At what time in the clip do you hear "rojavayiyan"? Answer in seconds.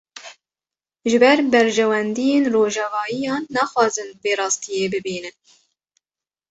2.53-3.43